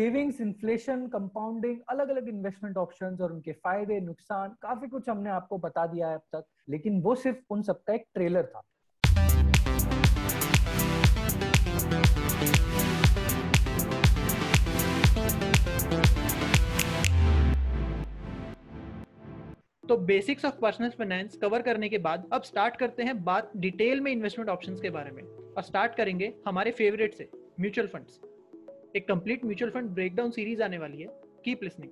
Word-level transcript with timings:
Savings 0.00 0.40
inflation 0.40 1.06
compounding 1.06 1.78
अलग 1.88 2.08
अलग 2.08 2.28
investment 2.28 2.76
options 2.76 3.20
और 3.20 3.32
उनके 3.32 3.52
फ़ायदे, 3.52 3.98
नुकसान, 4.00 4.54
काफ़ी 4.62 4.88
कुछ 4.88 5.08
हमने 5.08 5.30
आपको 5.30 5.58
बता 5.58 5.86
दिया 5.86 6.08
है 6.08 6.14
अब 6.14 6.22
तक, 6.34 6.44
लेकिन 6.68 7.00
वो 7.02 7.14
सिर्फ़ 7.14 7.38
उन 7.50 7.62
सबका 7.62 7.94
एक 7.94 8.04
ट्रेलर 8.14 8.46
था। 8.46 8.62
तो 19.88 19.96
basics 19.96 20.44
of 20.44 20.58
personal 20.60 20.90
finance 20.90 21.36
cover 21.36 21.62
करने 21.62 21.88
के 21.88 21.98
बाद, 21.98 22.28
अब 22.32 22.42
स्टार्ट 22.42 22.76
करते 22.76 23.02
हैं 23.02 23.22
बात 23.24 23.52
डिटेल 23.56 24.00
में 24.00 24.12
इन्वेस्टमेंट 24.12 24.50
ऑप्शंस 24.50 24.80
के 24.80 24.90
बारे 24.90 25.10
में। 25.10 25.22
और 25.22 25.62
स्टार्ट 25.62 25.94
करेंगे 25.94 26.34
हमारे 26.46 26.70
फेवरेट 26.72 27.14
से 27.14 27.30
म्यूचुअल 27.60 27.88
फंड्स 27.88 28.20
एक 28.96 29.06
complete 29.08 29.44
mutual 29.44 29.70
fund 29.70 29.88
breakdown 29.88 30.30
series 30.30 30.62
आने 30.62 30.78
वाली 30.78 31.00
है। 31.02 31.06
कीप 31.44 31.62
लिसनिंग 31.62 31.90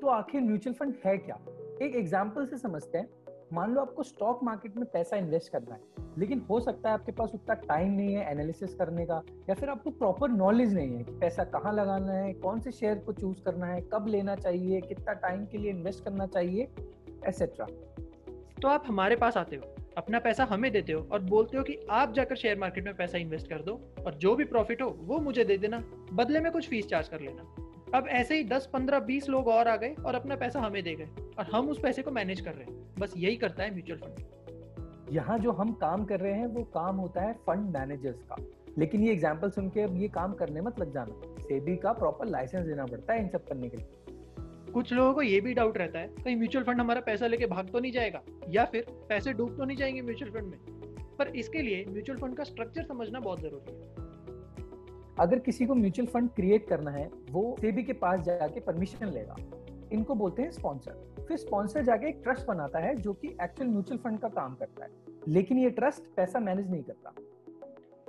तो 0.00 0.06
आखिर 0.06 0.40
म्यूचुअल 0.40 0.74
फंड 0.74 0.94
है 1.04 1.16
क्या? 1.18 1.38
एक 1.82 1.96
एग्जांपल 1.96 2.46
से 2.46 2.58
समझते 2.58 2.98
हैं। 2.98 3.08
मान 3.52 3.74
लो 3.74 3.80
आपको 3.80 4.02
स्टॉक 4.02 4.42
मार्केट 4.44 4.76
में 4.76 4.84
पैसा 4.92 5.16
इन्वेस्ट 5.16 5.52
करना 5.52 5.74
है 5.74 5.80
लेकिन 6.18 6.40
हो 6.40 6.60
सकता 6.60 6.88
है 6.88 6.94
आपके 6.94 7.12
पास 7.12 7.30
उतना 7.34 7.54
टाइम 7.54 7.92
नहीं 7.92 8.14
है 8.14 8.30
एनालिसिस 8.30 8.74
करने 8.74 9.06
का 9.06 9.22
या 9.48 9.54
फिर 9.54 9.68
आपको 9.68 9.90
प्रॉपर 9.90 10.28
नॉलेज 10.28 10.74
नहीं 10.74 10.96
है 10.96 11.02
कि 11.04 11.12
पैसा 11.12 11.44
कहाँ 11.44 11.72
लगाना 11.74 12.12
है 12.12 12.32
कौन 12.32 12.60
से 12.60 12.72
शेयर 12.72 12.98
को 12.98 13.12
चूज़ 13.12 13.42
करना 13.42 13.66
है 13.66 13.80
कब 13.92 14.06
लेना 14.08 14.36
चाहिए 14.36 14.80
कितना 14.80 15.12
टाइम 15.12 15.46
के 15.46 15.58
लिए 15.58 15.70
इन्वेस्ट 15.70 16.04
करना 16.04 16.26
चाहिए 16.26 16.68
एसेट्रा 17.28 17.66
तो 18.62 18.68
आप 18.68 18.84
हमारे 18.86 19.16
पास 19.16 19.36
आते 19.36 19.56
हो। 19.56 19.73
अपना 19.98 20.18
पैसा 20.18 20.44
हमें 20.44 20.70
देते 20.72 20.92
हो 20.92 21.06
और 21.12 21.20
बोलते 21.22 21.56
हो 21.56 21.62
कि 21.62 21.78
आप 21.90 22.12
जाकर 22.12 22.36
शेयर 22.36 22.58
मार्केट 22.58 22.84
में 22.84 22.94
पैसा 22.96 23.18
इन्वेस्ट 23.18 23.48
कर 23.48 23.62
दो 23.62 23.72
और 24.06 24.14
जो 24.14 24.34
भी 24.36 24.44
प्रॉफिट 24.44 24.82
हो 24.82 24.88
वो 25.00 25.18
मुझे 25.18 25.44
दे 25.44 25.56
देना। 25.58 25.82
बदले 26.12 26.40
में 26.40 26.50
कुछ 26.52 26.68
फ़ीस 26.68 26.86
चार्ज 26.86 27.08
कर 27.08 27.20
लेना। 27.20 27.54
अब 27.94 28.08
ऐसे 28.08 28.36
ही 28.36 28.44
10, 28.44 28.68
15, 28.72 29.00
20 29.00 29.28
लोग 29.28 29.48
और 29.48 29.68
आ 29.68 29.76
गए 29.76 29.94
और 30.06 30.14
अपना 30.14 30.36
पैसा 30.36 30.60
हमें 30.60 30.82
दे 30.82 30.94
गए 30.94 31.08
और 31.38 31.50
हम 31.52 31.68
उस 31.68 31.78
पैसे 31.78 32.02
को 32.02 32.10
मैनेज 32.10 32.40
कर 32.40 32.54
रहे 32.54 32.64
हैं। 32.64 32.94
बस 32.98 33.14
यही 33.16 33.36
करता 33.36 33.62
है 33.62 33.72
म्यूचुअल 33.74 33.98
फंड 33.98 35.12
यहाँ 35.12 35.38
जो 35.38 35.52
हम 35.52 35.72
काम 35.72 36.04
कर 36.04 36.20
रहे 36.20 36.32
हैं 36.32 36.46
वो 36.46 36.62
काम 36.64 36.96
होता 36.96 37.22
है 37.22 37.32
फंड 37.46 37.68
मैनेजर्स 37.76 38.22
का। 38.22 38.36
लेकिन 38.78 39.02
ये 39.02 39.12
एग्ज़ाम्पल 39.12 39.50
सुन 39.50 39.68
के 39.70 39.80
अब 39.80 39.96
ये 39.96 40.08
काम 40.08 40.32
करने 40.32 40.60
मत 40.60 40.78
लग 40.80 40.92
जाना। 40.94 41.36
सेबी 41.40 41.76
का 41.76 41.92
प्रॉपर 41.92 42.26
लाइसेंस 42.26 42.66
देना 42.66 42.86
पड़ता 42.86 43.12
है 43.12 43.20
इन 43.20 43.28
सब 43.28 43.44
करने 43.44 43.68
के 43.68 43.76
लिए। 43.76 43.86
कुछ 44.74 44.92
लोगों 44.92 45.12
को 45.14 45.22
ये 45.22 45.40
भी 45.40 45.54
डाउट 45.54 45.76
रहता 45.78 45.98
है 45.98 46.08
कहीं 46.24 46.36
म्यूचुअल 46.36 46.64
फंड 46.64 46.80
हमारा 46.80 47.00
पैसा 47.00 47.26
लेके 47.26 47.46
भाग 47.46 47.68
तो 47.70 47.80
नहीं 47.80 47.92
जाएगा 47.92 48.22
या 48.48 48.64
फिर 48.64 48.86
पैसे 49.08 49.32
डूब 49.32 49.56
तो 49.56 49.64
नहीं 49.64 49.76
जाएँगे 49.76 50.02
म्यूचुअल 50.02 50.30
फंड 50.30 50.44
में? 50.44 50.58
पर 51.18 51.28
इसके 51.28 51.62
लिए 51.62 51.84
म्यूचुअल 51.88 52.18
फंड 52.18 52.36
का 52.36 52.44
स्ट्रक्चर 52.44 52.84
समझना 52.84 53.20
बहुत 53.20 53.40
ज़रूरी 53.40 53.72
है। 53.72 53.82
अगर 55.20 55.38
किसी 55.38 55.66
को 55.66 55.74
म्यूचुअल 55.74 56.06
फंड 56.06 56.30
क्रिएट 56.30 56.66
करना 56.68 56.90
है 56.90 57.10
वो 57.30 57.56
सेबी 57.60 57.82
के 57.82 57.92
पास 57.92 58.20
जाके 58.20 58.60
परमिशन 58.60 59.06
लेगा। 59.06 59.36
इनको 59.92 60.14
बोलते 60.14 60.42
हैं 60.42 60.50
स्पॉन्सर 60.50 61.24
फिर 61.28 61.36
स्पॉन्सर 61.36 61.82
जाके 61.82 62.08
एक 62.08 62.20
ट्रस्ट 62.24 62.46
बनाता 62.46 62.78
है 62.78 62.94
जो 62.96 63.12
कि 63.12 63.28
एक्चुअल 63.42 63.68
म्यूचुअल 63.68 63.98
फंड 63.98 64.18
का 64.18 64.28
काम 64.28 64.54
करता 64.54 64.84
है। 64.84 64.90
लेकिन 65.28 65.58
ये 65.58 65.70
ट्रस्ट 65.70 66.14
पैसा 66.16 66.40
मैनेज 66.40 66.70
नहीं 66.70 66.82
करता। 66.82 67.14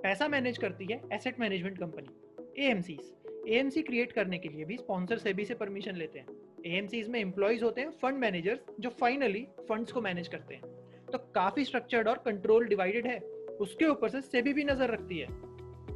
पैसा 0.03 0.27
मैनेज 0.27 0.57
करती 0.57 0.85
है 0.85 1.01
asset 1.13 1.39
management 1.39 1.77
company 1.77 2.63
AMC 2.65 2.99
AMC 3.47 3.81
create 3.81 4.11
करने 4.11 4.37
के 4.37 4.49
लिए 4.49 4.65
भी 4.65 4.77
स्पॉन्सर 4.77 5.17
सेबी 5.17 5.45
से 5.45 5.53
परमिशन 5.53 5.95
लेते 5.95 6.19
हैं। 6.19 6.27
एएमसीज 6.65 7.09
में 7.09 7.19
एम्प्लॉयज़ 7.19 7.63
होते 7.63 7.81
हैं 7.81 7.89
फंड 8.01 8.17
मैनेजर्स 8.17 8.59
जो 8.79 8.89
फाइनली 8.89 9.45
फंड्स 9.69 9.91
को 9.91 10.01
मैनेज 10.01 10.27
करते 10.27 10.55
हैं। 10.55 10.63
तो 11.11 11.17
काफ़ी 11.35 11.65
स्ट्रक्चर्ड 11.65 12.07
और 12.07 12.21
कंट्रोल 12.25 12.67
डिवाइडेड 12.67 13.07
है। 13.07 13.19
उसके 13.61 13.85
ऊपर 13.85 14.09
से 14.09 14.21
सेबी 14.21 14.53
भी 14.53 14.63
नज़र 14.63 14.91
रखती 14.91 15.19
है। 15.19 15.27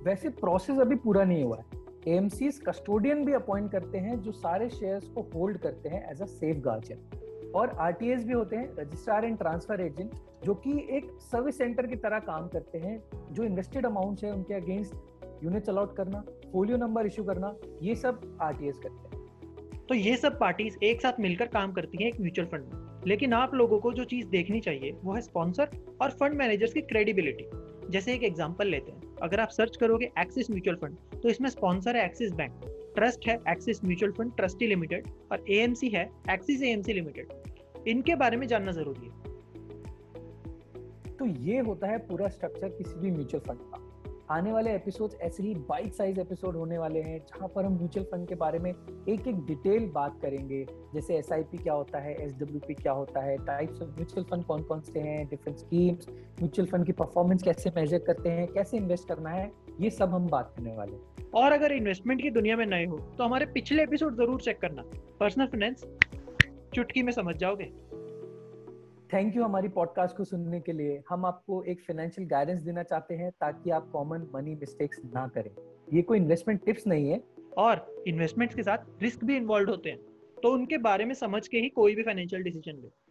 वैसे 0.04 0.30
प्रोसेस 0.30 0.80
अभी 0.80 0.96
पूरा 0.96 1.24
नहीं 1.24 1.44
हुआ 1.44 1.58
है। 1.58 1.78
एएमसीज 2.08 2.60
कस्टोडियन 2.68 3.26
भी 3.26 3.34
अपॉइंट 3.34 3.72
करते 3.72 3.98
हैं, 3.98 4.20
जो 4.22 4.32
सारे 4.32 4.70
शेयर्स 4.70 5.08
को 5.08 5.22
होल्ड 5.34 5.58
करते 5.58 5.90
हैं 5.90 6.10
एज 6.12 6.22
अ 6.22 6.26
सेफ़ 6.26 6.58
गार्जियन 6.60 7.52
और 7.56 7.70
आरटीएस 7.80 8.24
भी 8.26 8.34
होते 8.34 8.56
हैं 8.56 8.76
रजिस्ट्रार 8.80 9.26
एंड 9.26 9.38
ट्रांसफ़र 9.38 9.82
एजेंट 9.82 10.12
जो 10.46 10.54
कि 10.56 10.72
एक 10.90 11.10
सर्विस 11.22 11.58
सेंटर 11.58 11.88
की 11.88 11.96
तरह 11.96 12.20
काम 12.20 12.48
करते 12.48 12.78
हैं, 12.78 13.04
जो 13.32 13.44
इन्वेस्टेड 13.44 13.86
अमाउंट 13.86 14.24
है 14.24 14.34
उनके 14.34 14.54
अगेंस्ट 14.54 14.94
यूनिट 15.44 15.70
अलॉट 15.70 15.96
करना 15.98 16.24
फोलियो 16.54 16.78
नंबर 16.78 17.06
इशू 17.06 17.24
करना 17.24 17.56
ये 17.82 17.96
सब 17.96 18.38
आरटीएस 18.42 18.78
करते 18.78 19.16
हैं। 19.16 19.28
तो 19.90 19.96
ये 19.96 20.16
सब 20.18 20.40
पार्टीज़ 20.40 20.78
एक 20.84 21.02
साथ 21.02 21.20
मिलकर 21.20 21.48
काम 21.48 21.72
करती 21.74 22.04
हैं 22.04 22.10
एक 22.10 22.20
म्यूचुअल 22.22 22.48
फंड 22.48 22.64
में। 22.64 22.88
लेकिन 23.08 23.34
आप 23.34 23.54
लोगों 23.54 23.80
को 23.80 23.92
जो 23.94 24.04
चीज़ 24.04 24.28
देखनी 24.28 24.60
चाहिए 24.60 24.92
वो 25.04 25.14
है 25.14 25.22
स्पॉन्सर 25.22 25.70
और 26.02 26.10
फंड 26.12 26.34
मैनेजर्स 26.34 26.74
की 26.74 26.82
क्रेडिबिलिटी 26.82 27.46
जैसे 27.90 28.14
एक 28.14 28.24
एग्जांपल 28.24 28.68
लेते 28.68 28.92
हैं। 28.92 29.16
अगर 29.22 29.40
आप 29.40 29.50
सर्च 29.50 29.78
करोगे 29.78 30.12
एक्सिस 30.20 30.50
म्यूचुअल 30.52 30.78
फंड 30.78 31.22
तो 31.22 31.30
इसमें 31.30 31.50
स्पॉन्सर 31.50 31.98
है 31.98 32.06
एक्सिस 32.06 32.32
बैंक 32.32 32.62
ट्रस्ट 32.96 33.28
है 33.28 33.40
Axis 33.50 33.84
mutual 33.86 34.12
fund 34.12 34.36
trustee 34.36 34.68
limited 34.68 35.08
और 35.32 35.46
एएमसी 35.50 35.90
है 35.90 36.10
एक्सिस 36.32 36.64
एएमसी 36.64 36.94
लिमिटेड 36.94 37.88
इनके 37.88 38.16
बारे 38.16 38.38
में 38.38 38.48
जानना 38.48 38.72
ज़रूरी 38.72 39.08
है। 39.08 39.14
तो 41.18 41.26
ये 41.26 41.60
होता 41.60 41.88
है 41.88 41.98
पूरा 41.98 42.28
स्ट्रक्चर 42.28 42.70
किसी 42.70 43.00
भी 43.00 43.12
म्यूचुअल 43.12 43.44
फंड 43.48 43.60
का। 43.60 43.86
आने 44.32 44.52
वाले 44.52 44.74
एपिसोड 44.76 45.12
ऐसे 45.22 45.44
ही 45.44 45.54
बाइट 45.70 45.94
साइज़ 45.94 46.20
एपिसोड 46.20 46.56
होने 46.56 46.78
वाले 46.78 47.02
हैं, 47.02 47.18
जहाँ 47.20 47.48
पर 47.48 47.66
हम 47.66 47.78
म्यूचुअल 47.78 48.06
फंड 48.06 48.28
के 48.28 48.36
बारे 48.36 48.60
में 48.60 48.70
एक 48.72 49.28
एक 49.28 49.40
डिटेल 49.46 49.88
बात 49.88 50.20
करेंगे। 50.22 50.64
जैसे 50.94 51.18
एस 51.18 51.30
क्या 51.32 51.74
होता 51.74 52.00
है 52.00 52.14
एस 52.16 52.36
क्या 52.72 52.92
होता 52.92 53.22
है 53.22 53.38
टाइप्स 53.46 53.82
ऑफ़ 53.82 53.90
म्यूचुअल 53.90 54.24
फंड 54.24 54.44
कौन 54.46 54.64
कौन 54.64 54.82
से 54.82 55.00
हैं 55.00 55.28
डिफरेंट 55.28 55.58
स्कीम्स 55.58 56.10
म्यूचुअल 56.10 56.68
फंड 56.68 56.86
की 56.86 56.92
परफॉर्मेंस 56.92 57.44
कैसे 57.44 57.72
मेजर 57.76 58.00
करते 58.00 58.30
हैं, 58.30 58.48
कैसे 58.48 58.78
इन्वेस्ट 58.78 59.08
करना 59.08 59.30
है, 59.30 59.52
ये 59.82 59.90
सब 59.90 60.14
हम 60.14 60.28
बात 60.28 60.54
करने 60.56 60.76
वाले 60.76 60.92
हैं। 60.92 61.32
और 61.36 61.52
अगर 61.52 61.72
इन्वेस्टमेंट 61.72 62.22
की 62.22 62.30
दुनिया 62.30 62.58
में 62.58 62.66
नए 62.66 62.86
हो 62.86 62.98
तो 63.18 63.24
हमारे 63.24 63.46
पिछले 63.54 63.84
एपिसोड 63.84 64.16
ज़रूर 64.18 64.42
चेक 64.42 64.60
करना। 64.60 64.84
पर्सनल 65.20 65.48
फाइनेंस 65.48 65.86
चुटकी 66.74 67.04
में 67.04 67.12
समझ 67.12 67.36
जाओगे। 67.36 67.72
थैंक 69.14 69.36
यू 69.36 69.44
हमारी 69.44 69.68
पॉडकास्ट 69.68 70.18
को 70.18 70.24
सुनने 70.24 70.60
के 70.60 70.72
लिए। 70.72 71.04
हम 71.10 71.26
आपको 71.26 71.64
एक 71.64 71.82
फाइनेंशियल 71.82 72.28
गाइडेंस 72.28 72.62
देना 72.62 72.84
चाहते 72.84 73.16
हैं 73.16 73.32
ताकि 73.32 73.70
आप 73.70 73.90
कॉमन 73.92 74.28
मनी 74.36 74.56
मिस्टेक्स 74.56 75.02
ना 75.06 75.28
करें। 75.28 75.52
ये 75.94 76.02
कोई 76.02 76.18
इन्वेस्टमेंट 76.18 76.66
टिप्स 76.66 76.88
नहीं 76.88 77.10
है। 77.10 77.24
और 77.58 78.04
इन्वेस्टमेंट्स 78.08 78.56
के 78.56 78.64
साथ 78.64 78.78
रिस्क 79.02 79.24
भी 79.24 79.38
इन्वॉल्व 79.38 79.70
होते 79.70 79.90
हैं। 79.90 80.00
तो 80.44 80.54
उनके 80.54 80.78
बारे 80.78 81.06
में 81.06 81.14
समझ 81.14 81.48
के 81.48 81.58
ही 81.58 81.70
कोई 81.70 81.96
भी 81.96 82.04
फाइनेंशियल 82.04 82.44
डिसीज़न 82.44 82.72
ले। 82.72 83.09